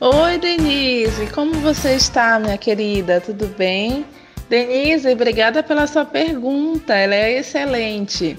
[0.00, 3.20] Oi, Denise, como você está, minha querida?
[3.20, 4.06] Tudo bem?
[4.48, 8.38] Denise, obrigada pela sua pergunta, ela é excelente.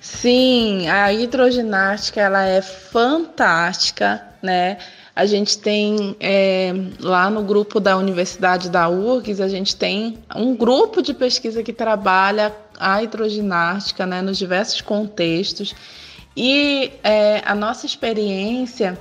[0.00, 4.78] Sim, a hidroginástica ela é fantástica, né?
[5.14, 10.56] A gente tem é, lá no grupo da Universidade da URGS, a gente tem um
[10.56, 12.50] grupo de pesquisa que trabalha
[12.80, 15.74] a hidroginástica né, nos diversos contextos.
[16.34, 18.98] E é, a nossa experiência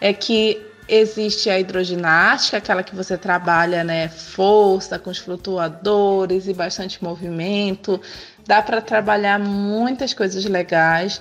[0.00, 6.54] é que existe a hidroginástica, aquela que você trabalha né, força com os flutuadores e
[6.54, 8.00] bastante movimento.
[8.46, 11.20] Dá para trabalhar muitas coisas legais.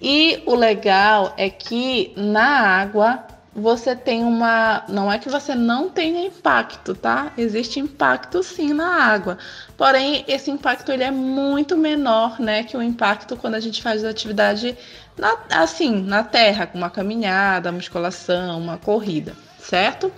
[0.00, 4.82] E o legal é que na água você tem uma.
[4.88, 7.32] Não é que você não tenha impacto, tá?
[7.36, 9.36] Existe impacto sim na água.
[9.76, 12.64] Porém, esse impacto ele é muito menor, né?
[12.64, 14.76] Que o impacto quando a gente faz atividade
[15.16, 20.12] na, assim, na terra, com uma caminhada, musculação, uma corrida, certo?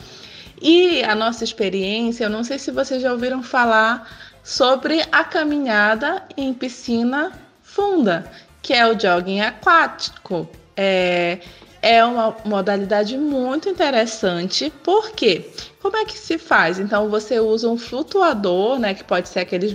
[0.61, 4.09] E a nossa experiência, eu não sei se vocês já ouviram falar
[4.43, 8.31] sobre a caminhada em piscina funda,
[8.63, 10.49] que é o jogging aquático.
[10.77, 11.39] É,
[11.83, 15.51] é uma modalidade muito interessante, porque
[15.83, 16.79] como é que se faz?
[16.79, 19.75] Então você usa um flutuador, né, que pode ser aqueles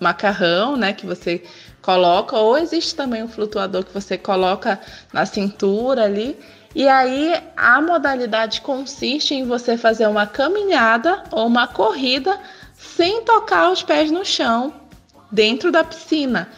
[0.00, 1.44] macarrão, né, que você
[1.84, 4.80] coloca, ou existe também um flutuador que você coloca
[5.12, 6.38] na cintura ali.
[6.74, 12.40] E aí a modalidade consiste em você fazer uma caminhada ou uma corrida
[12.74, 14.72] sem tocar os pés no chão
[15.30, 16.48] dentro da piscina.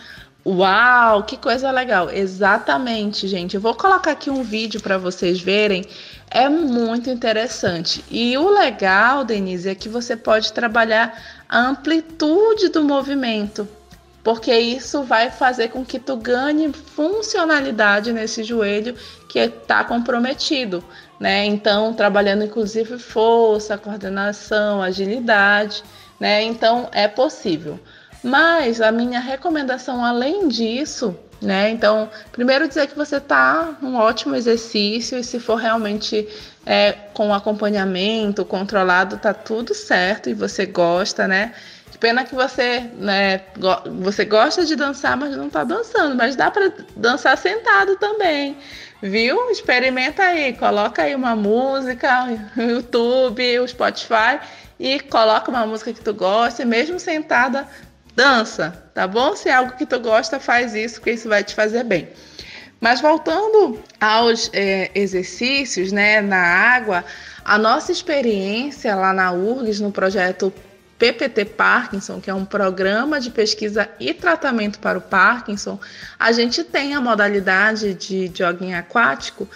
[0.46, 2.08] Uau, que coisa legal!
[2.08, 3.56] Exatamente, gente.
[3.56, 5.84] Eu vou colocar aqui um vídeo para vocês verem.
[6.30, 8.04] É muito interessante.
[8.08, 13.68] E o legal, Denise, é que você pode trabalhar a amplitude do movimento,
[14.26, 18.96] porque isso vai fazer com que tu ganhe funcionalidade nesse joelho
[19.28, 20.82] que está comprometido,
[21.20, 21.44] né?
[21.44, 25.84] Então, trabalhando inclusive força, coordenação, agilidade,
[26.18, 26.42] né?
[26.42, 27.78] Então, é possível.
[28.20, 31.70] Mas a minha recomendação, além disso, né?
[31.70, 36.26] Então, primeiro dizer que você está um ótimo exercício e se for realmente
[36.66, 41.52] é, com acompanhamento controlado, tá tudo certo e você gosta, né?
[41.96, 46.36] Que pena que você, né, go você gosta de dançar, mas não está dançando, mas
[46.36, 48.54] dá para dançar sentado também.
[49.00, 49.50] Viu?
[49.50, 54.38] Experimenta aí, coloca aí uma música, YouTube, o Spotify
[54.78, 57.66] e coloca uma música que tu gosta, mesmo sentada,
[58.14, 59.34] dança, tá bom?
[59.34, 62.10] Se é algo que tu gosta, faz isso, porque isso vai te fazer bem.
[62.78, 67.02] Mas voltando aos é, exercícios, né, na água,
[67.42, 70.52] a nossa experiência lá na URGS, no projeto
[70.98, 75.78] PPT Parkinson, que é um programa de pesquisa e tratamento para o Parkinson,
[76.18, 79.48] a gente tem a modalidade de jogging aquático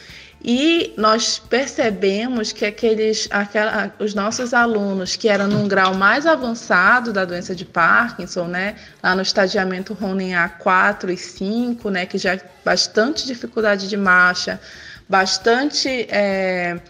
[0.42, 7.12] e nós percebemos que aqueles, aquela, os nossos alunos que eram num grau mais avançado
[7.12, 12.34] da doença de Parkinson, né, lá no estadiamento Ronin A4 e 5, né, que já
[12.34, 14.58] é bastante dificuldade de marcha,
[15.06, 16.80] bastante é,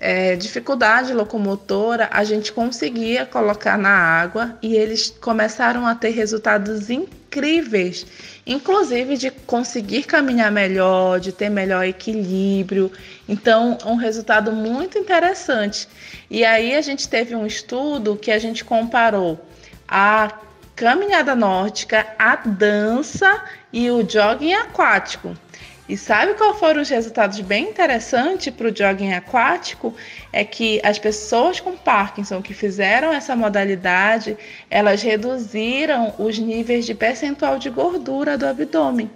[0.00, 6.88] é, dificuldade locomotora, a gente conseguia colocar na água e eles começaram a ter resultados
[6.88, 8.06] incríveis
[8.48, 12.90] inclusive de conseguir caminhar melhor, de ter melhor equilíbrio.
[13.28, 15.86] Então, um resultado muito interessante.
[16.30, 19.38] E aí a gente teve um estudo que a gente comparou
[19.86, 20.32] a
[20.74, 25.36] caminhada nórdica, a dança e o jogging aquático.
[25.88, 29.94] E sabe qual foram os resultados bem interessantes para o jogging aquático?
[30.30, 34.36] É que as pessoas com Parkinson que fizeram essa modalidade,
[34.68, 39.10] elas reduziram os níveis de percentual de gordura do abdômen.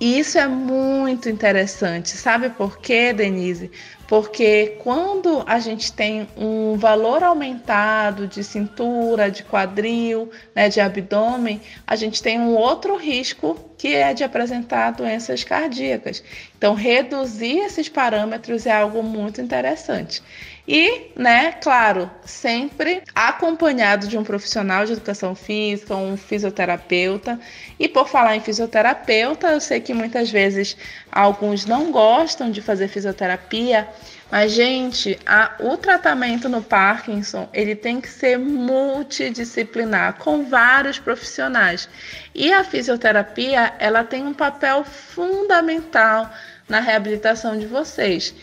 [0.00, 2.10] Isso é muito interessante.
[2.10, 3.70] Sabe por quê, Denise?
[4.08, 11.60] Porque quando a gente tem um valor aumentado de cintura, de quadril, né, de abdômen,
[11.86, 16.22] a gente tem um outro risco que é de apresentar doenças cardíacas.
[16.56, 20.22] Então, reduzir esses parâmetros é algo muito interessante.
[20.68, 27.38] E, né, claro, sempre acompanhado de um profissional de educação física, um fisioterapeuta.
[27.78, 30.76] E por falar em fisioterapeuta, eu sei que muitas vezes
[31.12, 33.88] alguns não gostam de fazer fisioterapia,
[34.28, 41.88] mas gente, a, o tratamento no Parkinson, ele tem que ser multidisciplinar, com vários profissionais.
[42.34, 46.28] E a fisioterapia, ela tem um papel fundamental
[46.68, 48.34] na reabilitação de vocês.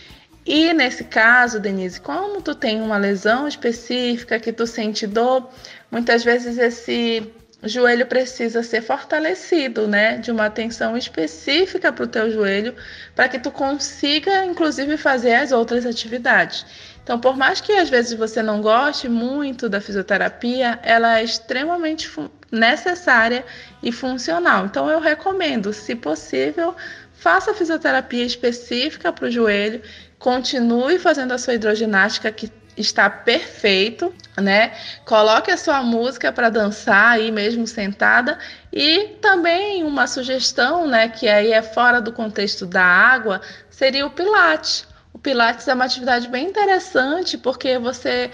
[0.45, 5.49] E nesse caso, Denise, como tu tem uma lesão específica que tu sente dor,
[5.89, 7.31] muitas vezes esse
[7.63, 10.17] joelho precisa ser fortalecido, né?
[10.17, 12.75] De uma atenção específica para o teu joelho,
[13.15, 16.65] para que tu consiga, inclusive, fazer as outras atividades.
[17.03, 22.09] Então, por mais que às vezes você não goste muito da fisioterapia, ela é extremamente
[22.51, 23.45] necessária
[23.81, 24.65] e funcional.
[24.65, 26.75] Então, eu recomendo, se possível,
[27.13, 29.81] faça fisioterapia específica para o joelho,
[30.23, 34.71] continue fazendo a sua hidroginástica que está perfeito, né?
[35.03, 38.39] Coloque a sua música para dançar aí mesmo sentada
[38.71, 44.11] e também uma sugestão, né, que aí é fora do contexto da água, seria o
[44.11, 44.87] pilates.
[45.11, 48.31] O pilates é uma atividade bem interessante porque você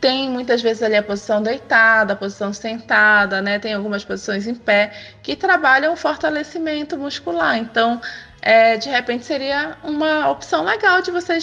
[0.00, 3.58] tem muitas vezes ali a posição deitada, a posição sentada, né?
[3.58, 4.92] Tem algumas posições em pé
[5.24, 7.56] que trabalham o fortalecimento muscular.
[7.56, 8.00] Então,
[8.42, 11.38] é, de repente seria uma opção legal de você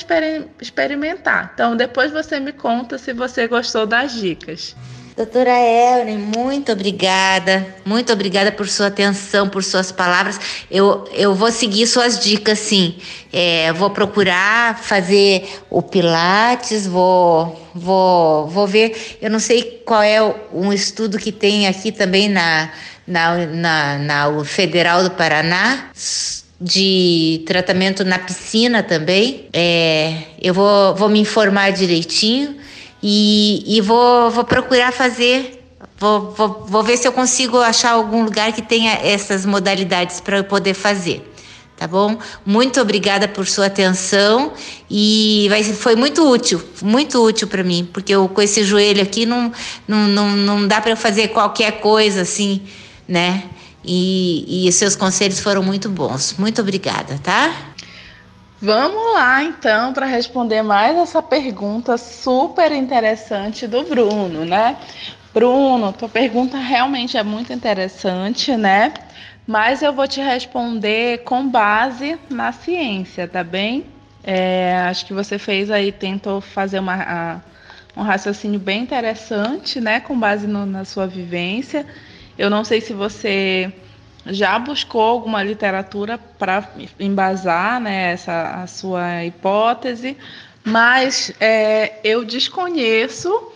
[0.61, 1.51] experimentar.
[1.53, 4.75] Então, depois você me conta se você gostou das dicas.
[5.15, 10.39] Doutora Elne, muito obrigada, muito obrigada por sua atenção, por suas palavras.
[10.69, 12.97] Eu, eu vou seguir suas dicas, sim.
[13.33, 19.17] É, vou procurar fazer o Pilates, vou, vou, vou ver.
[19.19, 20.21] Eu não sei qual é
[20.53, 22.69] um estudo que tem aqui também na,
[23.07, 25.89] na, na, na Federal do Paraná
[26.59, 29.45] de tratamento na piscina também.
[29.53, 32.55] É, eu vou, vou me informar direitinho
[33.01, 35.63] e, e vou, vou procurar fazer.
[35.99, 40.37] Vou, vou, vou ver se eu consigo achar algum lugar que tenha essas modalidades para
[40.37, 41.33] eu poder fazer.
[41.75, 42.17] Tá bom?
[42.43, 44.51] Muito obrigada por sua atenção
[44.89, 49.27] e vai, foi muito útil, muito útil para mim, porque eu, com esse joelho aqui
[49.27, 49.51] não,
[49.87, 52.63] não, não, não dá para fazer qualquer coisa assim,
[53.07, 53.43] né?
[53.87, 56.35] E, e seus conselhos foram muito bons.
[56.37, 57.73] Muito obrigada, tá?
[58.61, 64.75] Vamos lá então para responder mais essa pergunta super interessante do Bruno, né?
[65.33, 68.93] Bruno, tua pergunta realmente é muito interessante, né?
[69.45, 73.85] Mas eu vou te responder com base na ciência, tá bem?
[74.23, 77.39] É, acho que você fez aí, tentou fazer uma, a,
[77.95, 79.99] um raciocínio bem interessante, né?
[79.99, 81.85] Com base no, na sua vivência.
[82.37, 83.73] Eu não sei se você
[84.27, 86.69] já buscou alguma literatura para
[86.99, 90.17] embasar né, essa, a sua hipótese,
[90.63, 93.51] mas é, eu desconheço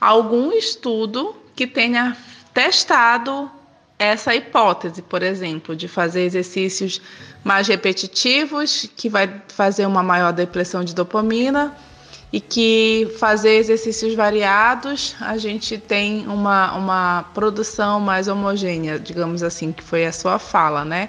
[0.00, 2.16] algum estudo que tenha
[2.52, 3.50] testado
[3.98, 7.02] essa hipótese, por exemplo, de fazer exercícios
[7.44, 11.76] mais repetitivos, que vai fazer uma maior depressão de dopamina,
[12.32, 19.72] e que fazer exercícios variados a gente tem uma, uma produção mais homogênea, digamos assim,
[19.72, 21.08] que foi a sua fala, né?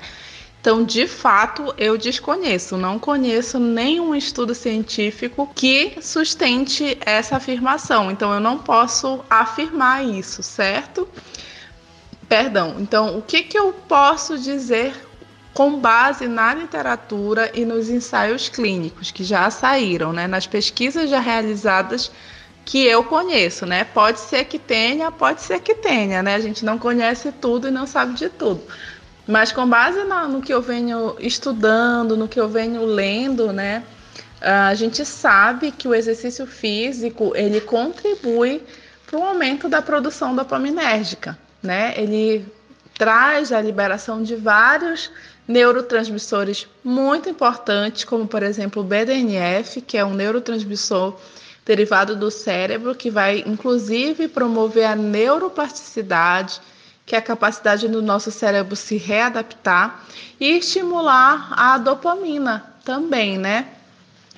[0.59, 8.11] Então, de fato, eu desconheço, não conheço nenhum estudo científico que sustente essa afirmação.
[8.11, 11.09] Então, eu não posso afirmar isso, certo?
[12.29, 12.75] Perdão.
[12.79, 14.93] Então, o que, que eu posso dizer
[15.53, 21.19] com base na literatura e nos ensaios clínicos que já saíram, né, nas pesquisas já
[21.19, 22.11] realizadas
[22.63, 23.83] que eu conheço, né?
[23.83, 26.35] Pode ser que tenha, pode ser que tenha, né?
[26.35, 28.61] A gente não conhece tudo e não sabe de tudo.
[29.27, 33.83] Mas com base no, no que eu venho estudando, no que eu venho lendo, né?
[34.39, 38.63] A gente sabe que o exercício físico ele contribui
[39.05, 41.93] para o aumento da produção dopaminérgica, né?
[41.97, 42.45] Ele
[42.97, 45.11] traz a liberação de vários
[45.51, 51.19] neurotransmissores muito importantes, como por exemplo o BDNF, que é um neurotransmissor
[51.65, 56.61] derivado do cérebro, que vai inclusive promover a neuroplasticidade,
[57.05, 60.05] que é a capacidade do nosso cérebro se readaptar,
[60.39, 63.67] e estimular a dopamina também, né?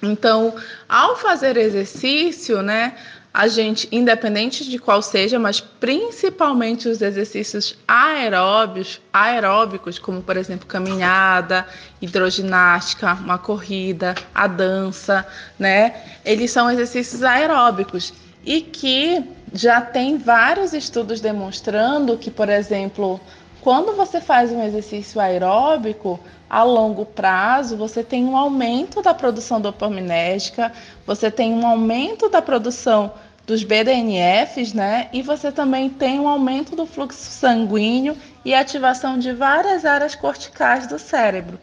[0.02, 0.54] Então,
[0.90, 2.98] ao fazer exercício, né,
[3.34, 10.68] a gente, independente de qual seja, mas principalmente os exercícios aeróbicos, aeróbicos, como por exemplo
[10.68, 11.66] caminhada,
[12.00, 15.26] hidroginástica, uma corrida, a dança,
[15.58, 15.96] né?
[16.24, 18.14] Eles são exercícios aeróbicos
[18.46, 23.20] e que já tem vários estudos demonstrando que, por exemplo,
[23.62, 26.20] quando você faz um exercício aeróbico,
[26.54, 30.72] a longo prazo, você tem um aumento da produção dopaminérgica,
[31.04, 33.12] você tem um aumento da produção
[33.46, 35.10] dos BDNFs, né?
[35.12, 40.88] E você também tem um aumento do fluxo sanguíneo e ativação de várias áreas corticais
[40.88, 41.60] do cérebro.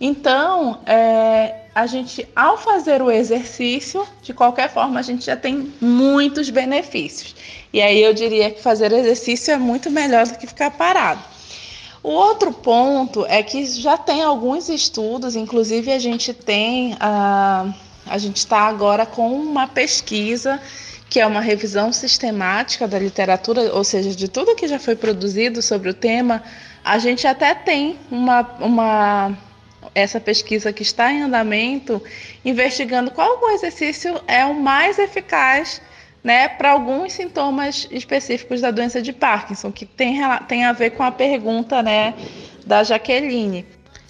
[0.00, 5.72] Então, é, a gente, ao fazer o exercício, de qualquer forma, a gente já tem
[5.80, 7.34] muitos benefícios.
[7.72, 11.22] E aí eu diria que fazer exercício é muito melhor do que ficar parado.
[12.02, 17.66] O outro ponto é que já tem alguns estudos, inclusive a gente tem, a,
[18.06, 20.60] a gente está agora com uma pesquisa
[21.08, 25.62] que é uma revisão sistemática da literatura, ou seja, de tudo que já foi produzido
[25.62, 26.42] sobre o tema.
[26.84, 29.38] A gente até tem uma, uma
[29.94, 32.02] essa pesquisa que está em andamento,
[32.44, 35.80] investigando qual exercício é o mais eficaz
[36.22, 41.02] né, para alguns sintomas específicos da doença de Parkinson, que tem, tem a ver com
[41.02, 42.14] a pergunta né,
[42.66, 43.64] da Jaqueline.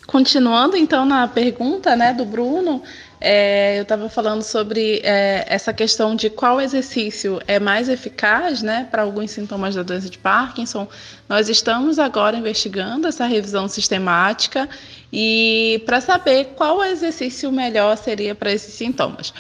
[0.07, 2.83] Continuando então na pergunta né, do Bruno,
[3.21, 8.87] é, eu estava falando sobre é, essa questão de qual exercício é mais eficaz né,
[8.91, 10.87] para alguns sintomas da doença de Parkinson.
[11.29, 14.69] Nós estamos agora investigando essa revisão sistemática
[15.13, 19.35] e para saber qual exercício melhor seria para esses sintomas.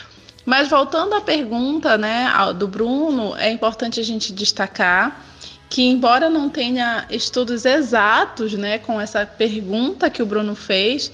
[0.44, 5.24] Mas voltando à pergunta né, do Bruno, é importante a gente destacar
[5.68, 11.12] que embora não tenha estudos exatos, né, com essa pergunta que o Bruno fez,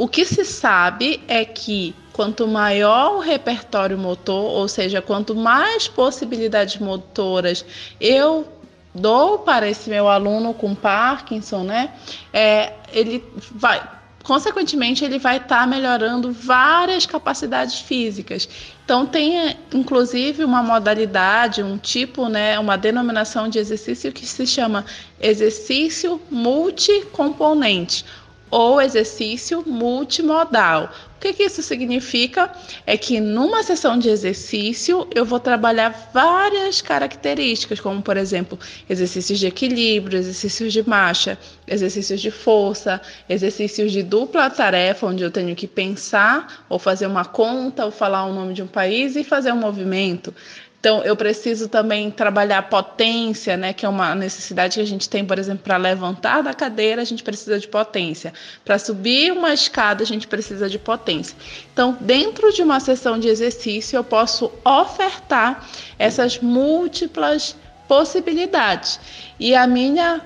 [0.00, 5.88] o que se sabe é que quanto maior o repertório motor, ou seja, quanto mais
[5.88, 7.66] possibilidades motoras
[8.00, 8.48] eu
[8.94, 11.92] dou para esse meu aluno com Parkinson, né,
[12.32, 13.22] é, ele
[13.54, 13.86] vai
[14.22, 18.48] consequentemente, ele vai estar tá melhorando várias capacidades físicas.
[18.84, 24.84] Então, tem inclusive uma modalidade, um tipo, né, uma denominação de exercício que se chama
[25.20, 28.04] exercício multicomponente
[28.50, 30.90] ou exercício multimodal.
[31.16, 32.50] O que, que, isso significa?
[32.86, 39.38] É que numa sessão de exercício eu vou trabalhar várias características, como por exemplo, exercícios
[39.38, 45.54] de equilíbrio, exercícios de marcha, exercícios de força, exercícios de dupla tarefa, onde eu tenho
[45.54, 49.52] que pensar ou fazer uma conta ou falar o nome de um país e fazer
[49.52, 50.34] um movimento.
[50.80, 55.26] Então, eu preciso também trabalhar potência, né, que é uma necessidade que a gente tem,
[55.26, 58.32] por exemplo, para levantar da cadeira, a gente precisa de potência.
[58.64, 61.36] Para subir uma escada, a gente precisa de potência.
[61.70, 65.68] Então, dentro de uma sessão de exercício, eu posso ofertar
[65.98, 67.54] essas múltiplas
[67.86, 68.98] possibilidades.
[69.38, 70.22] E a minha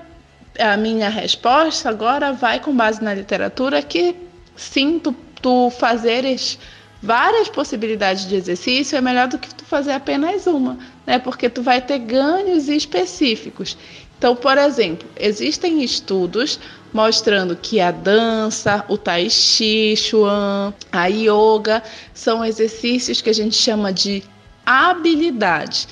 [0.57, 4.15] a minha resposta agora vai com base na literatura que
[4.55, 6.57] sim, tu, tu fazeres
[7.05, 11.19] várias possibilidades de exercício, é melhor do que tu fazer apenas uma, né?
[11.19, 13.77] Porque tu vai ter ganhos específicos.
[14.17, 16.59] Então, por exemplo, existem estudos
[16.91, 21.83] mostrando que a dança, o tai chi, chuan, a yoga
[22.13, 24.23] são exercícios que a gente chama de
[24.65, 25.87] habilidade.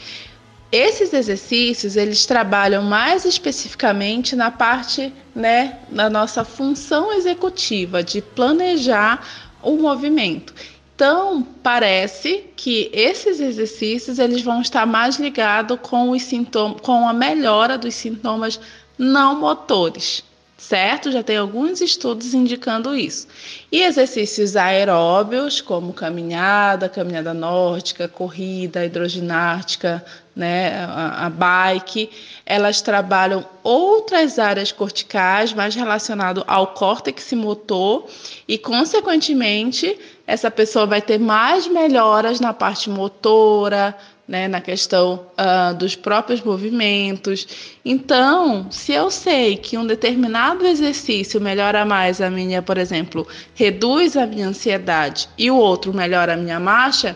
[0.72, 9.24] Esses exercícios, eles trabalham mais especificamente na parte, né, da nossa função executiva de planejar
[9.62, 10.54] o movimento.
[10.96, 17.14] Então, parece que esses exercícios eles vão estar mais ligados com os sintomas, com a
[17.14, 18.60] melhora dos sintomas
[18.98, 20.24] não motores,
[20.64, 21.12] certo?
[21.12, 23.28] Já tem alguns estudos indicando isso.
[23.72, 30.04] E exercícios aeróbios, como caminhada, caminhada nórdica, corrida, hidroginástica,
[30.36, 32.10] né, a, a bike,
[32.46, 38.08] elas trabalham outras áreas corticais mais relacionado ao córtex motor
[38.48, 43.96] e, consequentemente, essa pessoa vai ter mais melhoras na parte motora,
[44.28, 47.76] né, na questão uh, dos próprios movimentos.
[47.84, 54.16] Então, se eu sei que um determinado exercício melhora mais a minha, por exemplo, reduz
[54.16, 57.16] a minha ansiedade e o outro melhora a minha marcha,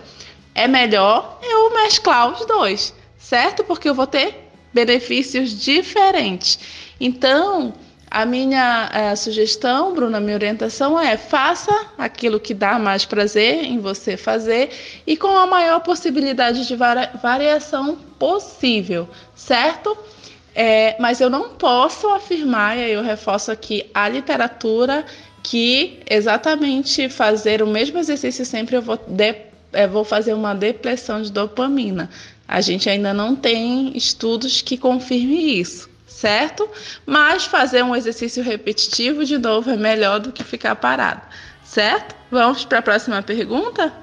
[0.53, 3.63] é melhor eu mesclar os dois, certo?
[3.63, 6.59] Porque eu vou ter benefícios diferentes.
[6.99, 7.73] Então,
[8.09, 13.79] a minha eh, sugestão, Bruna, minha orientação é faça aquilo que dá mais prazer em
[13.79, 14.69] você fazer
[15.05, 19.97] e com a maior possibilidade de variação possível, certo?
[20.55, 25.05] É, mas eu não posso afirmar, e aí eu reforço aqui a literatura,
[25.43, 29.35] que exatamente fazer o mesmo exercício sempre eu vou, de,
[29.73, 32.09] eu vou fazer uma depressão de dopamina.
[32.47, 36.67] A gente ainda não tem estudos que confirmem isso certo?
[37.05, 41.21] Mas fazer um exercício repetitivo de novo é melhor do que ficar parado,
[41.63, 42.15] certo?
[42.31, 43.93] Vamos para a próxima pergunta?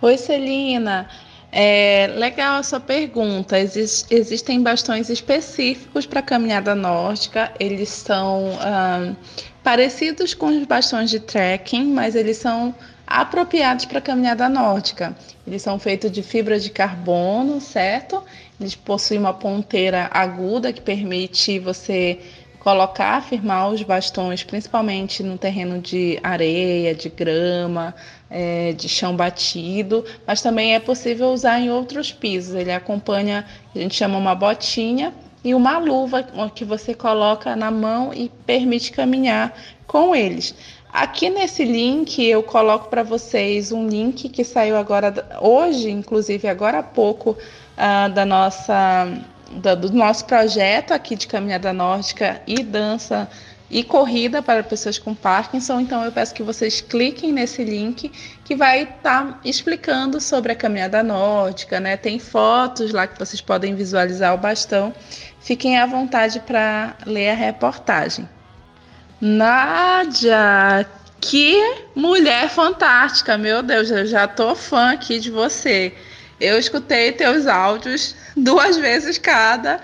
[0.00, 1.06] Oi, Celina.
[1.52, 3.58] É, legal a sua pergunta.
[3.58, 7.52] Exis, existem bastões específicos para caminhada nórdica.
[7.60, 9.16] Eles são um,
[9.62, 12.74] parecidos com os bastões de trekking, mas eles são
[13.06, 15.14] apropriados para caminhada nórdica.
[15.46, 18.22] Eles são feitos de fibra de carbono, certo?
[18.60, 22.20] Eles possuem uma ponteira aguda que permite você
[22.58, 27.94] colocar, firmar os bastões, principalmente no terreno de areia, de grama,
[28.28, 32.54] é, de chão batido, mas também é possível usar em outros pisos.
[32.54, 36.22] Ele acompanha, a gente chama uma botinha e uma luva
[36.54, 39.54] que você coloca na mão e permite caminhar
[39.86, 40.54] com eles.
[40.92, 46.80] Aqui nesse link eu coloco para vocês um link que saiu agora hoje, inclusive agora
[46.80, 49.06] há pouco, uh, da nossa
[49.50, 53.28] do, nosso projeto aqui de caminhada nórdica e dança
[53.70, 55.80] e corrida para pessoas com Parkinson.
[55.80, 58.10] Então eu peço que vocês cliquem nesse link
[58.44, 61.96] que vai estar tá explicando sobre a caminhada nórdica, né?
[61.96, 64.92] Tem fotos lá que vocês podem visualizar o bastão.
[65.40, 68.28] Fiquem à vontade para ler a reportagem.
[69.20, 70.86] Nádia,
[71.20, 73.36] que mulher fantástica!
[73.36, 75.92] Meu Deus, eu já tô fã aqui de você.
[76.40, 79.80] Eu escutei teus áudios duas vezes cada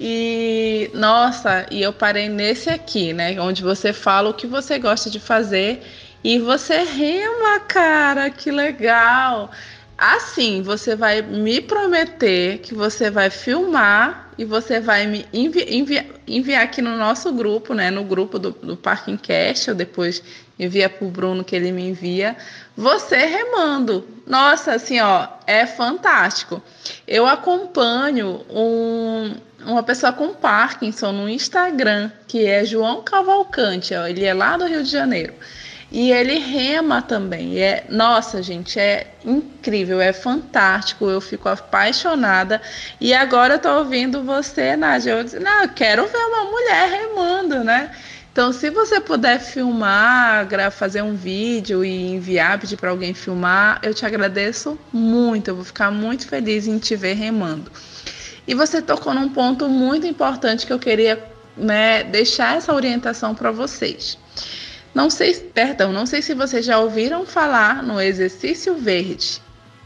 [0.00, 5.08] e nossa, e eu parei nesse aqui, né, onde você fala o que você gosta
[5.08, 5.80] de fazer
[6.24, 9.52] e você rema, cara, que legal.
[9.96, 16.04] Assim, você vai me prometer que você vai filmar e você vai me envi envi
[16.26, 17.92] enviar aqui no nosso grupo, né?
[17.92, 20.20] No grupo do, do Parking Cast, ou depois
[20.58, 22.36] envia para o Bruno que ele me envia.
[22.76, 24.04] Você remando.
[24.26, 26.60] Nossa, assim, ó, é fantástico.
[27.06, 34.24] Eu acompanho um, uma pessoa com Parkinson no Instagram, que é João Cavalcante, ó, ele
[34.24, 35.34] é lá do Rio de Janeiro.
[35.92, 37.58] E ele rema também.
[37.58, 41.10] É, nossa, gente, é incrível, é fantástico.
[41.10, 42.62] Eu fico apaixonada.
[42.98, 45.10] E agora eu tô ouvindo você, Nádia.
[45.10, 47.94] Eu disse, não, eu quero ver uma mulher remando, né?
[48.32, 53.92] Então, se você puder filmar, fazer um vídeo e enviar, pedir para alguém filmar, eu
[53.92, 55.48] te agradeço muito.
[55.48, 57.70] Eu vou ficar muito feliz em te ver remando.
[58.46, 61.22] E você tocou num ponto muito importante que eu queria
[61.54, 64.16] né, deixar essa orientação para vocês.
[64.94, 69.40] Não sei, perdão, não sei se vocês já ouviram falar no exercício verde.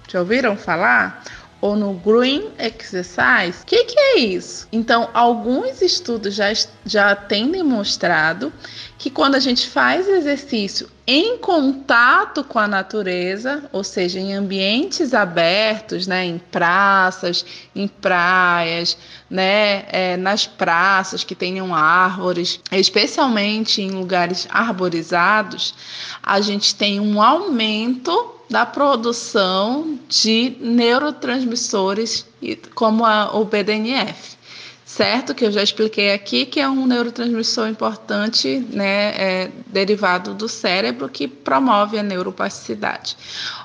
[0.09, 1.23] Já ouviram falar?
[1.61, 3.63] Ou no Green Exercise?
[3.63, 4.69] O que, que é isso?
[4.73, 6.53] Então, alguns estudos já,
[6.85, 8.53] já têm demonstrado
[8.99, 15.15] que quando a gente faz exercício em contato com a natureza, ou seja, em ambientes
[15.15, 18.97] abertos, né, em praças, em praias,
[19.31, 25.75] né, é, nas praças que tenham árvores, especialmente em lugares arborizados,
[26.23, 32.27] a gente tem um aumento da produção de neurotransmissores
[32.75, 34.36] como a, o BDNF
[34.97, 35.35] certo?
[35.35, 41.07] Que eu já expliquei aqui, que é um neurotransmissor importante, né, é, derivado do cérebro,
[41.07, 43.15] que promove a neuroplasticidade.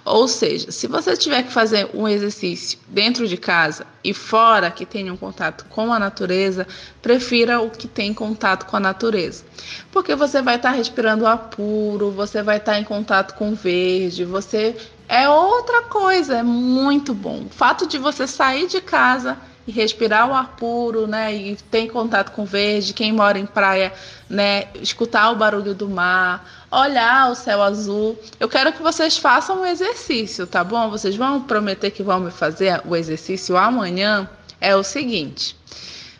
[0.03, 4.85] Ou seja, se você tiver que fazer um exercício dentro de casa e fora que
[4.85, 6.67] tenha um contato com a natureza,
[7.01, 9.45] prefira o que tem contato com a natureza.
[9.89, 14.75] Porque você vai estar respirando ar puro, você vai estar em contato com verde, você
[15.07, 17.43] é outra coisa, é muito bom.
[17.45, 21.33] O fato de você sair de casa e respirar o ar puro, né?
[21.33, 23.93] E ter contato com verde, quem mora em praia,
[24.29, 24.65] né?
[24.75, 28.17] Escutar o barulho do mar, olhar o céu azul.
[28.39, 30.89] Eu quero que vocês façam um exercício, tá bom?
[30.89, 34.29] Vocês vão prometer que vão me fazer o exercício amanhã.
[34.59, 35.55] É o seguinte.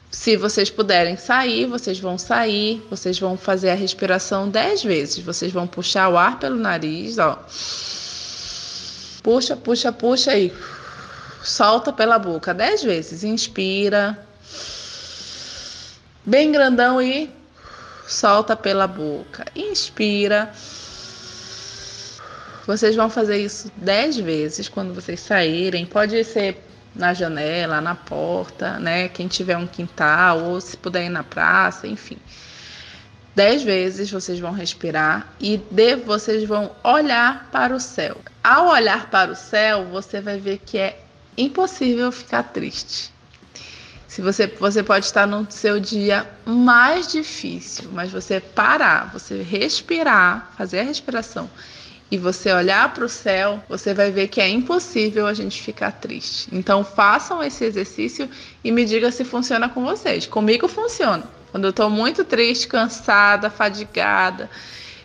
[0.10, 5.20] Se vocês puderem sair, vocês vão sair, vocês vão fazer a respiração 10 vezes.
[5.24, 7.44] Vocês vão puxar o ar pelo nariz, ó.
[9.24, 10.52] Puxa, puxa, puxa aí
[11.44, 13.24] solta pela boca dez vezes.
[13.24, 14.18] Inspira.
[16.26, 17.30] Bem grandão e
[18.08, 19.46] solta pela boca.
[19.56, 20.52] Inspira.
[22.68, 25.86] Vocês vão fazer isso dez vezes quando vocês saírem.
[25.86, 26.64] Pode ser
[26.96, 29.08] na janela, na porta, né?
[29.08, 32.18] Quem tiver um quintal ou se puder ir na praça, enfim.
[33.34, 38.18] Dez vezes vocês vão respirar e de, vocês vão olhar para o céu.
[38.44, 41.00] Ao olhar para o céu, você vai ver que é
[41.38, 43.12] impossível ficar triste.
[44.08, 50.52] Se você, você pode estar no seu dia mais difícil, mas você parar, você respirar,
[50.58, 51.50] fazer a respiração
[52.12, 55.94] e você olhar para o céu, você vai ver que é impossível a gente ficar
[55.94, 56.50] triste.
[56.52, 58.30] Então façam esse exercício
[58.62, 60.28] e me diga se funciona com vocês.
[60.28, 61.24] Comigo funciona.
[61.52, 64.50] Quando eu estou muito triste, cansada, fadigada,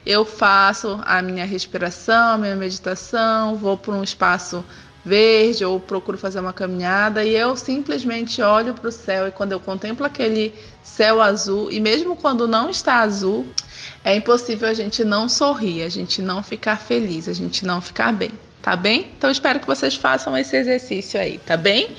[0.04, 4.64] eu faço a minha respiração, a minha meditação, vou para um espaço
[5.06, 9.52] verde ou procuro fazer uma caminhada e eu simplesmente olho para o céu e quando
[9.52, 13.46] eu contemplo aquele céu azul e mesmo quando não está azul,
[14.02, 18.12] é impossível a gente não sorrir, a gente não ficar feliz, a gente não ficar
[18.12, 19.12] bem, tá bem?
[19.16, 21.90] Então espero que vocês façam esse exercício aí, tá bem?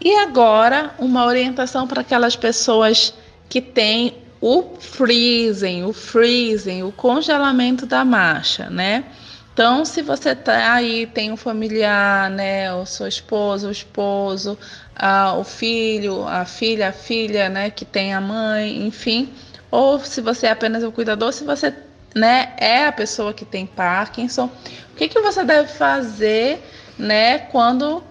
[0.00, 3.12] E agora, uma orientação para aquelas pessoas
[3.46, 9.04] que têm o freezing, o freezing, o congelamento da marcha, né?
[9.52, 14.58] Então, se você tá aí, tem um familiar, né, o seu esposo, o esposo,
[14.94, 19.32] a, o filho, a filha, a filha, né, que tem a mãe, enfim,
[19.70, 21.74] ou se você é apenas o cuidador, se você
[22.14, 24.46] né, é a pessoa que tem Parkinson.
[24.92, 26.62] O que, que você deve fazer,
[26.98, 28.02] né, quando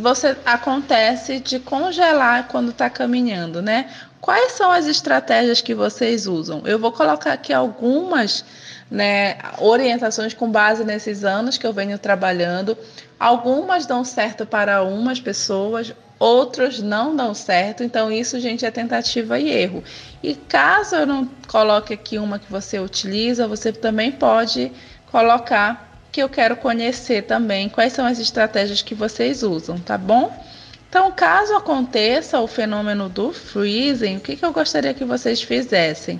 [0.00, 3.90] você acontece de congelar quando está caminhando, né?
[4.20, 6.62] Quais são as estratégias que vocês usam?
[6.66, 8.44] Eu vou colocar aqui algumas
[8.90, 12.76] né, orientações com base nesses anos que eu venho trabalhando.
[13.18, 17.82] Algumas dão certo para umas pessoas, outros não dão certo.
[17.82, 19.82] Então, isso, gente, é tentativa e erro.
[20.22, 24.72] E caso eu não coloque aqui uma que você utiliza, você também pode
[25.10, 30.34] colocar que eu quero conhecer também quais são as estratégias que vocês usam, tá bom?
[30.88, 36.18] Então, caso aconteça o fenômeno do freezing, o que, que eu gostaria que vocês fizessem?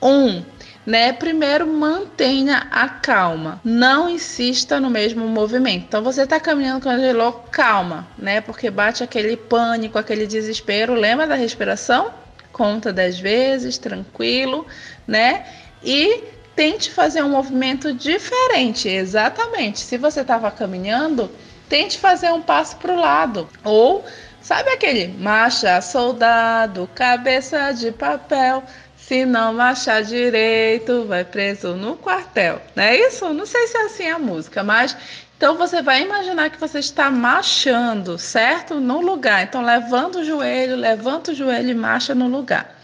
[0.00, 0.44] Um,
[0.88, 1.12] né?
[1.12, 3.60] Primeiro, mantenha a calma.
[3.62, 5.84] Não insista no mesmo movimento.
[5.86, 8.40] Então, você está caminhando com o calma, né?
[8.40, 10.94] Porque bate aquele pânico, aquele desespero.
[10.94, 12.10] Lembra da respiração?
[12.50, 14.66] Conta dez vezes, tranquilo,
[15.06, 15.44] né?
[15.84, 16.24] E
[16.56, 18.88] tente fazer um movimento diferente.
[18.88, 19.80] Exatamente.
[19.80, 21.30] Se você estava caminhando,
[21.68, 23.46] tente fazer um passo para o lado.
[23.62, 24.06] Ou,
[24.40, 28.64] sabe aquele marcha soldado, cabeça de papel.
[29.08, 32.60] Se não marchar direito, vai preso no quartel.
[32.76, 33.32] Não é isso?
[33.32, 34.94] Não sei se é assim a música, mas
[35.34, 38.74] então você vai imaginar que você está marchando, certo?
[38.78, 39.44] No lugar.
[39.44, 42.78] Então levanta o joelho, levanta o joelho e marcha no lugar.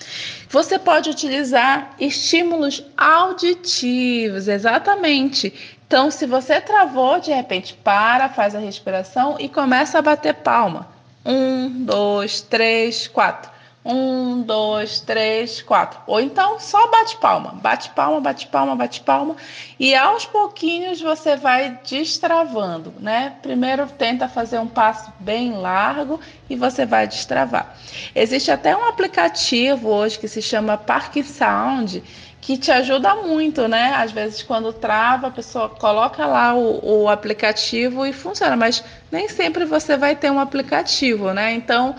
[0.49, 5.53] Você pode utilizar estímulos auditivos, exatamente.
[5.87, 10.89] Então, se você travou, de repente para, faz a respiração e começa a bater palma.
[11.23, 13.53] Um, dois, três, quatro.
[13.85, 16.01] Um, dois, três, quatro.
[16.07, 19.37] Ou então só bate palma, bate palma, bate palma, bate palma.
[19.79, 23.37] E aos pouquinhos você vai destravando, né?
[23.43, 26.19] Primeiro tenta fazer um passo bem largo
[26.49, 27.77] e você vai destravar.
[28.15, 32.03] Existe até um aplicativo hoje que se chama Park Sound
[32.45, 33.95] que te ajuda muito, né?
[33.97, 39.31] Às vezes, quando trava, a pessoa coloca lá o, o, aplicativo e funciona, mas nem
[39.31, 41.55] sempre você vai ter um aplicativo, né?
[41.55, 41.97] Então,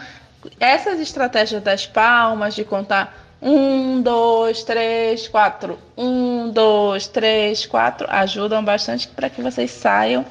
[0.59, 8.63] essas estratégias das palmas, de contar um, dois, três, quatro, um, dois, três, quatro, ajudam
[8.63, 10.25] bastante para que vocês saiam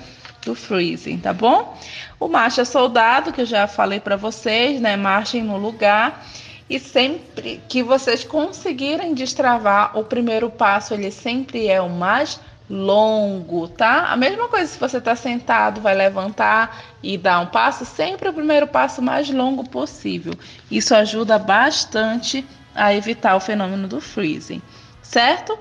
[0.44, 1.79] do freezing, tá bom?
[2.18, 4.96] O marcha soldado, que eu já falei para vocês, né?
[4.96, 6.24] Marchem no lugar.
[6.68, 13.68] E sempre que vocês conseguirem destravar, o primeiro passo ele sempre é o mais longo,
[13.68, 14.07] tá?
[14.07, 18.33] A mesma coisa se você está sentado, vai levantar e dar um passo, sempre o
[18.33, 20.33] primeiro passo mais longo possível.
[20.70, 24.62] Isso ajuda bastante a evitar o fenômeno do freezing,
[25.03, 25.59] certo?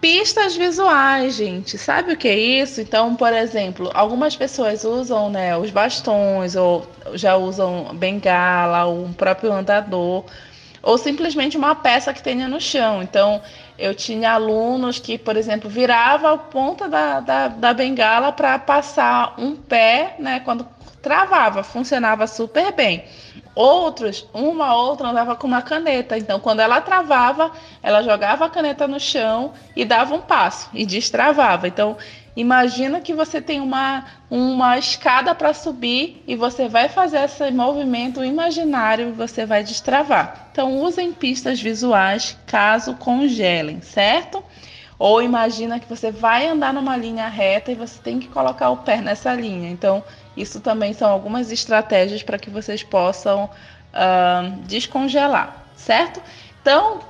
[0.00, 1.78] Pistas visuais, gente.
[1.78, 2.80] Sabe o que é isso?
[2.80, 9.14] Então, por exemplo, algumas pessoas usam né, os bastões ou já usam bengala, ou um
[9.14, 10.24] próprio andador,
[10.82, 13.02] ou simplesmente uma peça que tenha no chão.
[13.02, 13.40] Então,
[13.78, 19.34] eu tinha alunos que, por exemplo, virava a ponta da, da, da bengala para passar
[19.38, 20.40] um pé, né?
[20.40, 20.66] Quando
[21.02, 23.04] travava, funcionava super bem.
[23.54, 26.16] Outros, uma outra andava com uma caneta.
[26.16, 30.86] Então, quando ela travava, ela jogava a caneta no chão e dava um passo e
[30.86, 31.68] destravava.
[31.68, 31.96] Então,
[32.36, 38.24] Imagina que você tem uma, uma escada para subir e você vai fazer esse movimento
[38.24, 40.48] imaginário e você vai destravar.
[40.50, 44.42] Então, usem pistas visuais caso congelem, certo?
[44.98, 48.78] Ou imagina que você vai andar numa linha reta e você tem que colocar o
[48.78, 49.70] pé nessa linha.
[49.70, 50.02] Então,
[50.36, 56.20] isso também são algumas estratégias para que vocês possam uh, descongelar, certo?
[56.60, 57.00] Então,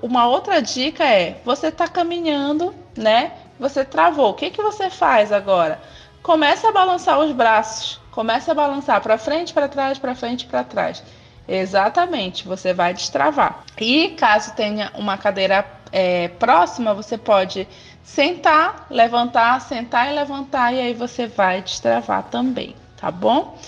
[0.00, 3.32] uma outra dica é: você está caminhando, né?
[3.58, 4.30] Você travou.
[4.30, 5.80] O que, que você faz agora?
[6.22, 8.00] Começa a balançar os braços.
[8.10, 11.02] Começa a balançar para frente, para trás, para frente, para trás.
[11.46, 13.64] Exatamente, você vai destravar.
[13.78, 17.68] E caso tenha uma cadeira é, próxima, você pode
[18.02, 23.58] sentar, levantar, sentar e levantar, e aí você vai destravar também, tá bom?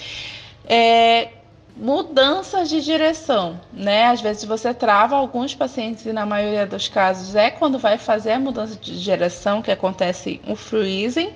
[0.66, 1.28] É,
[1.76, 4.06] mudanças de direção, né?
[4.06, 8.32] Às vezes você trava alguns pacientes e na maioria dos casos é quando vai fazer
[8.32, 11.34] a mudança de direção que acontece o freezing,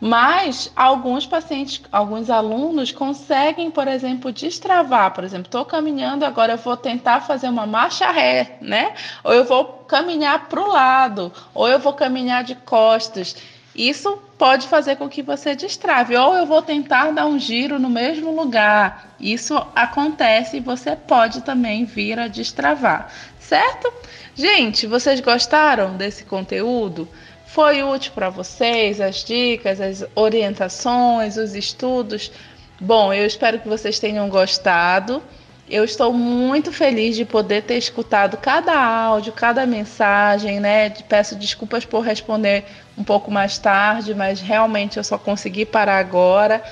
[0.00, 6.58] mas alguns pacientes, alguns alunos conseguem, por exemplo, destravar, por exemplo, estou caminhando, agora eu
[6.58, 8.94] vou tentar fazer uma marcha ré, né?
[9.24, 13.34] Ou eu vou caminhar para o lado, ou eu vou caminhar de costas.
[13.74, 16.16] Isso pode fazer com que você destrave.
[16.16, 19.16] Ou eu vou tentar dar um giro no mesmo lugar.
[19.18, 23.92] Isso acontece e você pode também vir a destravar, certo?
[24.34, 27.08] Gente, vocês gostaram desse conteúdo?
[27.46, 32.32] Foi útil para vocês as dicas, as orientações, os estudos?
[32.80, 35.22] Bom, eu espero que vocês tenham gostado.
[35.68, 40.90] Eu estou muito feliz de poder ter escutado cada áudio, cada mensagem, né?
[40.90, 42.64] Peço desculpas por responder
[42.98, 46.62] um pouco mais tarde, mas realmente eu só consegui parar agora.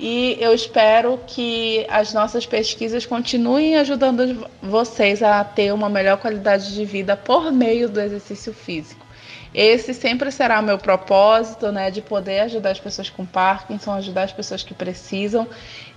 [0.00, 6.74] E eu espero que as nossas pesquisas continuem ajudando vocês a ter uma melhor qualidade
[6.74, 9.06] de vida por meio do exercício físico.
[9.52, 14.22] Esse sempre será o meu propósito, né, de poder ajudar as pessoas com Parkinson, ajudar
[14.22, 15.48] as pessoas que precisam.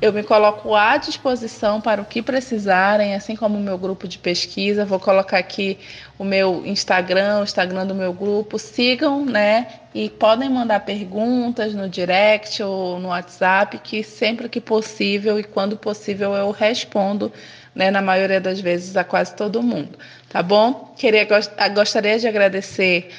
[0.02, 4.18] Eu me coloco à disposição para o que precisarem, assim como o meu grupo de
[4.18, 4.86] pesquisa.
[4.86, 5.78] Vou colocar aqui
[6.18, 8.58] o meu Instagram, o Instagram do meu grupo.
[8.58, 15.40] Sigam, né, e podem mandar perguntas no direct ou no WhatsApp, que sempre que possível
[15.40, 17.32] e quando possível eu respondo,
[17.76, 19.98] né, na maioria das vezes a quase todo mundo,
[20.30, 20.94] tá bom?
[20.98, 21.28] Queria
[21.74, 23.10] gostaria de agradecer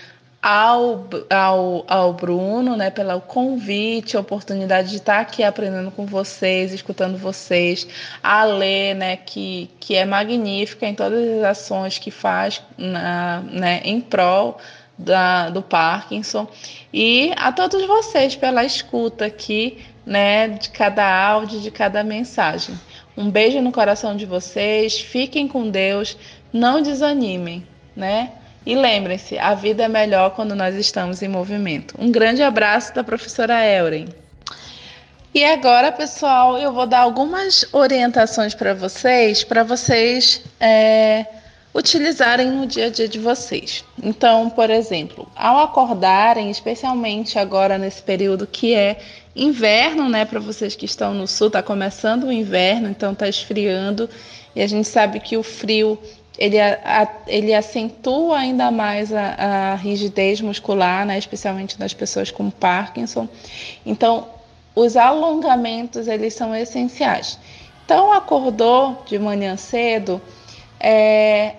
[0.44, 6.70] ao, ao, ao Bruno, né, pelo convite, a oportunidade de estar aqui aprendendo com vocês,
[6.70, 7.88] escutando vocês,
[8.22, 13.80] a Lê, né, que, que é magnífica em todas as ações que faz na, né,
[13.84, 14.58] em prol
[14.98, 16.46] da, do Parkinson,
[16.92, 22.78] e a todos vocês pela escuta aqui, né, de cada áudio, de cada mensagem.
[23.16, 26.18] Um beijo no coração de vocês, fiquem com Deus,
[26.52, 28.32] não desanimem, né?
[28.66, 31.94] E lembrem-se, a vida é melhor quando nós estamos em movimento.
[31.98, 34.06] Um grande abraço da professora Elren.
[35.34, 41.26] E agora, pessoal, eu vou dar algumas orientações para vocês, para vocês é,
[41.74, 43.84] utilizarem no dia a dia de vocês.
[44.00, 48.98] Então, por exemplo, ao acordarem, especialmente agora nesse período que é
[49.34, 54.08] inverno, né, para vocês que estão no sul, está começando o inverno, então está esfriando,
[54.54, 55.98] e a gente sabe que o frio
[56.38, 59.34] ele, a, ele acentua ainda mais a,
[59.72, 63.28] a, rigidez muscular, né, especialmente nas pessoas com Parkinson.
[63.86, 64.26] Então,
[64.74, 67.38] os alongamentos eles são essenciais.
[67.84, 70.20] Então, acordou de manhã cedo,
[70.80, 71.54] é,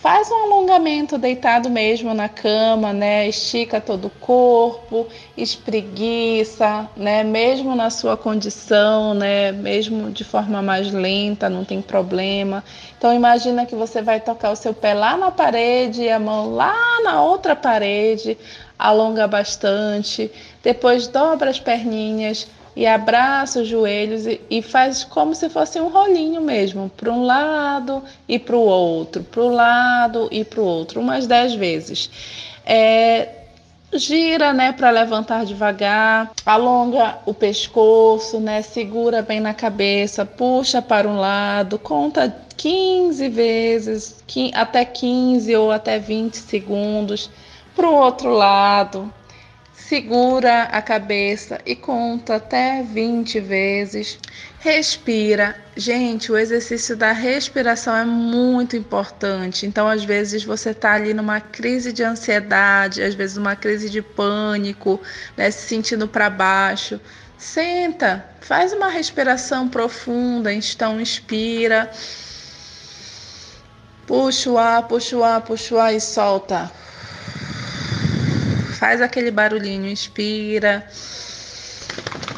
[0.00, 3.28] Faz um alongamento deitado mesmo na cama, né?
[3.28, 7.22] Estica todo o corpo, espreguiça, né?
[7.22, 9.52] Mesmo na sua condição, né?
[9.52, 12.64] Mesmo de forma mais lenta, não tem problema.
[12.96, 16.54] Então imagina que você vai tocar o seu pé lá na parede e a mão
[16.54, 18.38] lá na outra parede,
[18.78, 20.32] alonga bastante.
[20.62, 22.48] Depois dobra as perninhas,
[22.80, 27.24] e abraça os joelhos e, e faz como se fosse um rolinho mesmo, para um
[27.26, 32.10] lado e para o outro, para o lado e para o outro, umas dez vezes.
[32.64, 33.28] É,
[33.92, 41.06] gira, né, para levantar devagar, alonga o pescoço, né, segura bem na cabeça, puxa para
[41.06, 47.30] um lado, conta 15 vezes, até 15 ou até 20 segundos,
[47.76, 49.12] para o outro lado,
[49.90, 54.20] Segura a cabeça e conta até 20 vezes.
[54.60, 55.56] Respira.
[55.74, 59.66] Gente, o exercício da respiração é muito importante.
[59.66, 64.00] Então, às vezes, você está ali numa crise de ansiedade, às vezes, uma crise de
[64.00, 65.00] pânico,
[65.36, 67.00] né, se sentindo para baixo.
[67.36, 70.52] Senta, faz uma respiração profunda.
[70.52, 71.90] Então, inspira.
[74.06, 76.70] Puxa o ar, puxa o ar, puxa o ar e solta
[78.80, 80.86] faz aquele barulhinho, inspira,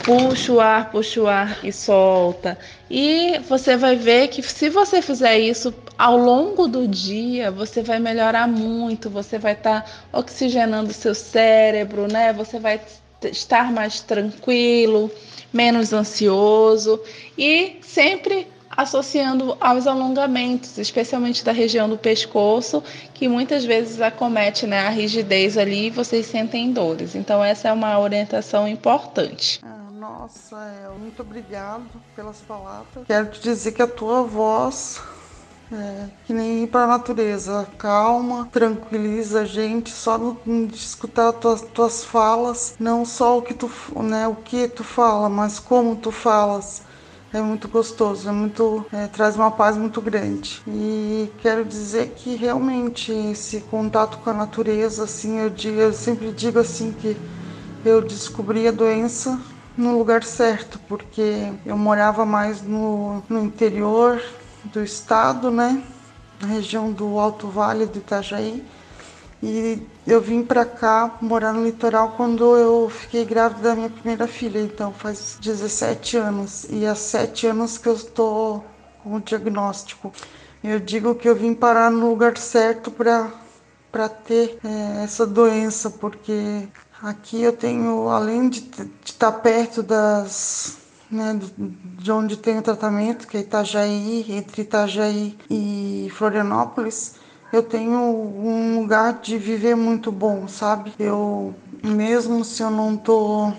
[0.04, 2.58] puxa o ar, puxa o ar e solta.
[2.90, 8.00] E você vai ver que se você fizer isso ao longo do dia, você vai
[8.00, 12.32] melhorar muito, você vai estar tá oxigenando seu cérebro, né?
[12.32, 12.80] Você vai
[13.22, 15.12] estar mais tranquilo,
[15.52, 17.00] menos ansioso
[17.38, 22.82] e sempre associando aos alongamentos, especialmente da região do pescoço,
[23.12, 27.14] que muitas vezes acomete né, a rigidez ali e vocês sentem dores.
[27.14, 29.60] Então, essa é uma orientação importante.
[29.62, 30.56] Ah, nossa,
[30.98, 31.84] muito obrigado
[32.16, 33.06] pelas palavras.
[33.06, 35.00] Quero te dizer que a tua voz
[35.72, 41.32] é, que nem ir para a natureza, calma, tranquiliza a gente, só no, de escutar
[41.32, 43.70] tuas, tuas falas, não só o que tu,
[44.02, 46.82] né, o que tu fala, mas como tu falas
[47.32, 50.62] é muito gostoso, é muito é, traz uma paz muito grande.
[50.66, 56.30] E quero dizer que realmente esse contato com a natureza, assim, eu digo, eu sempre
[56.32, 57.16] digo assim que
[57.84, 59.40] eu descobri a doença
[59.76, 64.22] no lugar certo, porque eu morava mais no, no interior
[64.64, 65.82] do estado, né,
[66.40, 68.62] na região do Alto Vale do Itajaí
[69.42, 74.28] e eu vim para cá morar no litoral quando eu fiquei grávida da minha primeira
[74.28, 76.66] filha, então faz 17 anos.
[76.70, 78.64] E há 7 anos que eu estou
[79.02, 80.12] com o diagnóstico.
[80.62, 83.30] Eu digo que eu vim parar no lugar certo para
[83.90, 86.66] para ter é, essa doença, porque
[87.02, 88.60] aqui eu tenho, além de
[89.04, 90.78] estar tá perto das
[91.10, 91.38] né,
[91.98, 97.16] de onde tem o tratamento, que é Itajaí, entre Itajaí e Florianópolis,
[97.52, 100.94] eu tenho um lugar de viver muito bom, sabe?
[100.98, 103.52] Eu, mesmo se eu não tô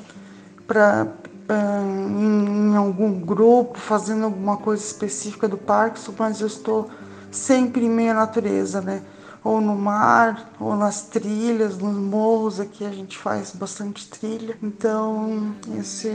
[0.66, 1.08] pra,
[1.50, 6.90] em algum grupo fazendo alguma coisa específica do Parkinson, mas eu estou
[7.32, 9.04] sempre em meio à natureza, né?
[9.44, 14.58] Ou no mar, ou nas trilhas, nos morros, aqui a gente faz bastante trilha.
[14.64, 16.08] Então, esse,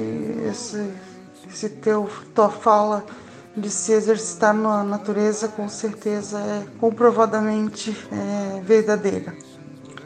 [0.48, 0.90] esse,
[1.46, 3.04] esse teu, tua fala
[3.58, 9.34] de se exercitar na natureza com certeza é comprovadamente é, verdadeira.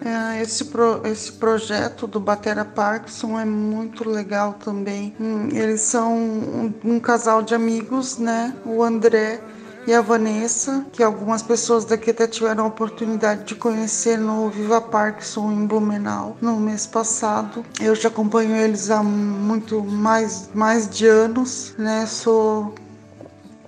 [0.04, 5.14] É, esse, pro, esse projeto do Batera Parkinson é muito legal também.
[5.20, 8.52] Hum, eles são um, um casal de amigos, né?
[8.66, 9.40] O André
[9.86, 14.80] e a Vanessa, que algumas pessoas daqui até tiveram a oportunidade de conhecer no Viva
[14.80, 17.64] Parkinson em Blumenau no mês passado.
[17.80, 22.06] Eu já acompanho eles há muito mais, mais de anos, né?
[22.06, 22.74] Sou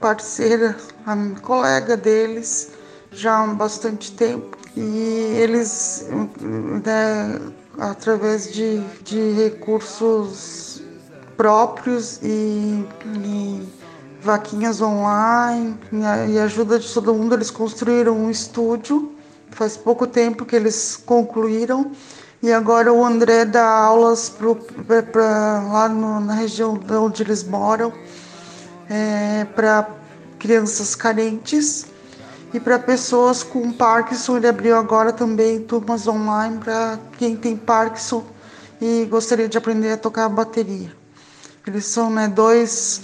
[0.04, 0.76] parceira,
[1.40, 2.72] colega deles
[3.10, 4.54] já há bastante tempo.
[4.76, 4.90] E
[5.38, 6.06] eles,
[6.84, 7.40] né,
[7.78, 10.82] através de, de recursos
[11.38, 12.86] próprios e,
[13.24, 13.66] e
[14.20, 15.74] vaquinhas online
[16.30, 19.10] e ajuda de todo mundo, eles construíram um estúdio.
[19.52, 21.92] Faz pouco tempo que eles concluíram.
[22.42, 24.28] E agora o André dá aulas
[25.10, 27.90] para lá no, na região onde eles moram
[28.88, 29.88] é, para
[30.38, 31.86] crianças carentes
[32.52, 34.36] e para pessoas com Parkinson.
[34.36, 38.24] Ele abriu agora também turmas online para quem tem Parkinson
[38.80, 40.92] e gostaria de aprender a tocar bateria.
[41.66, 43.00] Eles são né, dois,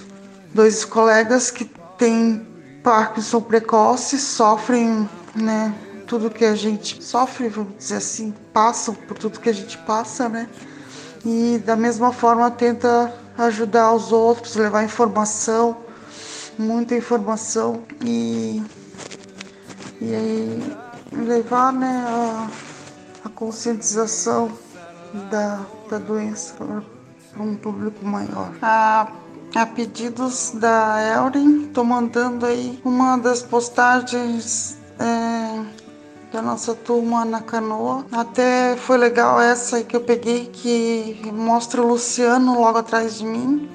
[0.54, 1.64] dois colegas que
[1.96, 2.46] têm
[2.82, 5.74] Parkinson precoce, sofrem né,
[6.06, 10.28] tudo que a gente sofre, vamos dizer assim, passam por tudo que a gente passa,
[10.28, 10.48] né?
[11.24, 13.14] E da mesma forma tenta
[13.46, 15.76] ajudar os outros, levar informação,
[16.58, 18.62] muita informação e,
[20.00, 20.76] e aí
[21.12, 22.48] levar né, a,
[23.24, 24.50] a conscientização
[25.30, 28.52] da, da doença para um público maior.
[28.60, 29.10] A,
[29.54, 35.64] a pedidos da Elrin, estou mandando aí uma das postagens é,
[36.32, 38.04] da nossa turma na canoa.
[38.12, 43.68] Até foi legal essa que eu peguei que mostra o Luciano logo atrás de mim.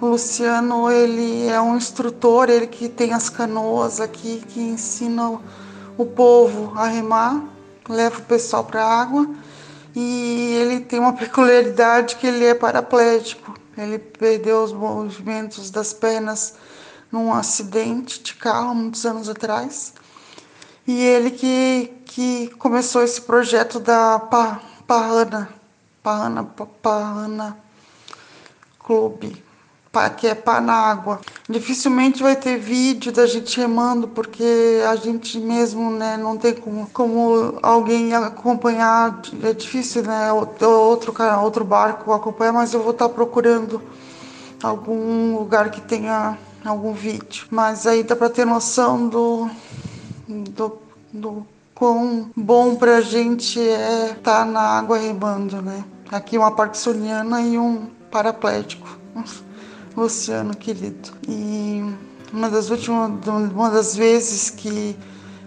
[0.00, 5.40] O Luciano, ele é um instrutor, ele que tem as canoas aqui que ensina
[5.96, 7.42] o povo a remar,
[7.88, 9.26] leva o pessoal para a água.
[9.94, 13.54] E ele tem uma peculiaridade que ele é paraplégico.
[13.76, 16.54] Ele perdeu os movimentos das pernas
[17.10, 19.94] num acidente de carro muitos anos atrás.
[20.86, 24.20] E ele que, que começou esse projeto da
[24.86, 25.48] Parrana,
[26.00, 26.44] Parrana,
[26.80, 27.56] Parrana
[28.78, 29.44] Clube,
[30.16, 31.20] que é pá na água.
[31.48, 36.86] Dificilmente vai ter vídeo da gente remando, porque a gente mesmo né, não tem como,
[36.92, 39.20] como alguém acompanhar.
[39.42, 40.30] É difícil, né?
[40.32, 43.82] Outro, outro barco acompanhar, mas eu vou estar procurando
[44.62, 47.46] algum lugar que tenha algum vídeo.
[47.50, 49.50] Mas aí dá para ter noção do
[50.28, 50.78] do,
[51.12, 55.84] do quão bom pra gente é estar tá na água remando, né?
[56.10, 58.88] Aqui uma parkinsoniana e um paraplético.
[59.96, 61.10] Luciano, querido.
[61.28, 61.82] E
[62.32, 64.96] uma das últimas, uma das vezes que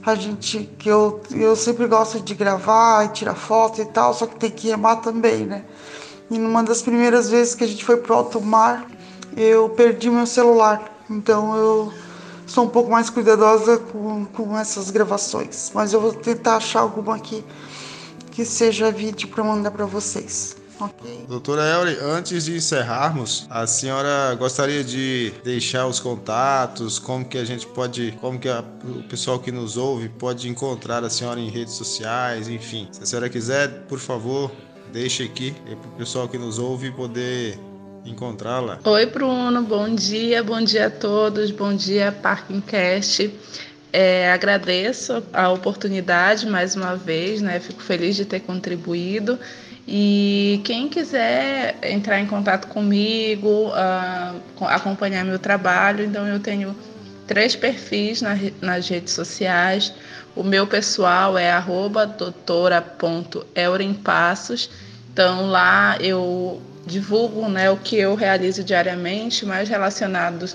[0.06, 4.26] a gente, que eu, eu sempre gosto de gravar e tirar foto e tal, só
[4.26, 5.64] que tem que remar também, né?
[6.32, 8.86] E numa das primeiras vezes que a gente foi pro alto mar,
[9.36, 10.92] eu perdi meu celular.
[11.10, 11.94] Então eu
[12.50, 15.72] sou um pouco mais cuidadosa com, com essas gravações.
[15.74, 17.44] Mas eu vou tentar achar alguma aqui
[18.32, 20.58] que seja vídeo para mandar para vocês.
[20.80, 21.26] Okay.
[21.28, 27.44] Doutora Elri, antes de encerrarmos, a senhora gostaria de deixar os contatos, como que a
[27.44, 31.50] gente pode, como que a, o pessoal que nos ouve pode encontrar a senhora em
[31.50, 32.88] redes sociais, enfim.
[32.94, 34.50] Se a senhora quiser, por favor,
[34.94, 37.60] deixe aqui para o pessoal que nos ouve poder
[38.06, 38.80] encontrá-la.
[38.84, 43.32] Oi, Bruno, bom dia, bom dia a todos, bom dia, Parkingcast.
[43.92, 47.60] É, agradeço a oportunidade mais uma vez, né?
[47.60, 49.40] Fico feliz de ter contribuído.
[49.88, 56.76] E quem quiser entrar em contato comigo, uh, acompanhar meu trabalho, então eu tenho
[57.26, 59.92] três perfis na, nas redes sociais.
[60.36, 61.52] O meu pessoal é
[62.18, 64.70] doutora.eurenpassos.
[65.12, 70.46] Então lá eu divulgo né, o que eu realizo diariamente, mais relacionado,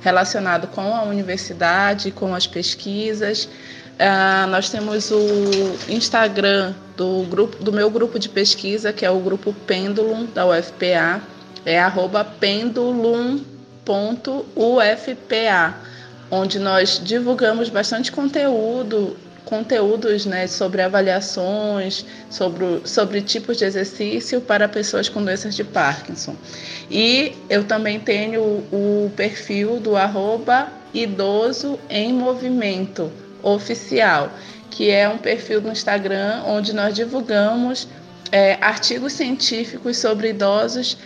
[0.00, 3.44] relacionado com a universidade, com as pesquisas.
[3.94, 5.20] Uh, nós temos o
[5.88, 11.22] Instagram do, grupo, do meu grupo de pesquisa, que é o grupo Pendulum da UFPA,
[11.64, 15.74] é arroba Pendulum www.ufpa,
[16.30, 24.68] onde nós divulgamos bastante conteúdo, conteúdos né, sobre avaliações, sobre, sobre tipos de exercício para
[24.68, 26.34] pessoas com doenças de Parkinson.
[26.90, 33.10] E eu também tenho o perfil do arroba idoso em movimento
[33.42, 34.32] oficial,
[34.70, 37.86] que é um perfil no Instagram onde nós divulgamos
[38.32, 40.96] é, artigos científicos sobre idosos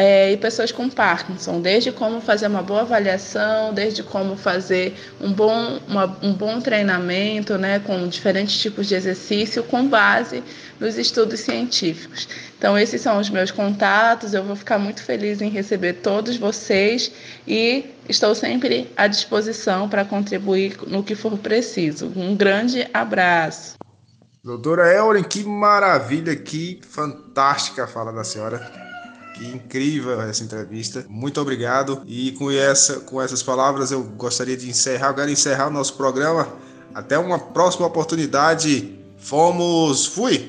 [0.00, 5.32] é, e pessoas com Parkinson, desde como fazer uma boa avaliação, desde como fazer um
[5.32, 10.44] bom, uma, um bom treinamento né, com diferentes tipos de exercício com base
[10.78, 12.28] nos estudos científicos.
[12.56, 14.34] Então, esses são os meus contatos.
[14.34, 17.10] Eu vou ficar muito feliz em receber todos vocês
[17.44, 22.12] e estou sempre à disposição para contribuir no que for preciso.
[22.14, 23.74] Um grande abraço.
[24.44, 28.87] Doutora Elren, que maravilha, que fantástica a fala da senhora.
[29.40, 31.04] Incrível essa entrevista.
[31.08, 32.02] Muito obrigado.
[32.06, 35.14] E com, essa, com essas palavras eu gostaria de encerrar.
[35.14, 36.48] Quero encerrar o nosso programa.
[36.94, 38.98] Até uma próxima oportunidade.
[39.18, 40.06] Fomos.
[40.06, 40.46] Fui!